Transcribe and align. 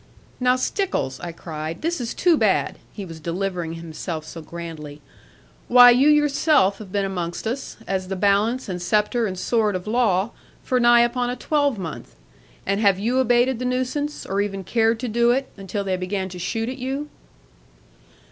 'Now, 0.39 0.55
Stickles,' 0.55 1.19
I 1.19 1.31
cried, 1.31 1.83
'this 1.83 2.01
is 2.01 2.13
too 2.15 2.35
bad!' 2.35 2.79
he 2.91 3.05
was 3.05 3.19
delivering 3.19 3.73
himself 3.73 4.25
so 4.25 4.41
grandly. 4.41 4.99
'Why 5.67 5.91
you 5.91 6.09
yourself 6.09 6.79
have 6.79 6.91
been 6.91 7.05
amongst 7.05 7.45
us, 7.45 7.77
as 7.85 8.07
the 8.07 8.15
balance, 8.15 8.67
and 8.67 8.81
sceptre, 8.81 9.27
and 9.27 9.37
sword 9.37 9.75
of 9.75 9.85
law, 9.85 10.31
for 10.63 10.79
nigh 10.79 11.01
upon 11.01 11.29
a 11.29 11.35
twelvemonth; 11.35 12.15
and 12.65 12.79
have 12.81 12.97
you 12.97 13.19
abated 13.19 13.59
the 13.59 13.65
nuisance, 13.65 14.25
or 14.25 14.41
even 14.41 14.63
cared 14.63 14.99
to 15.01 15.07
do 15.07 15.29
it, 15.29 15.49
until 15.55 15.83
they 15.83 15.97
began 15.97 16.29
to 16.29 16.39
shoot 16.39 16.67
at 16.67 16.79
you?' 16.79 17.07